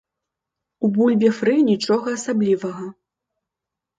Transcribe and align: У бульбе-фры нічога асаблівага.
У 0.87 0.89
бульбе-фры 0.95 1.57
нічога 1.67 2.07
асаблівага. 2.19 2.85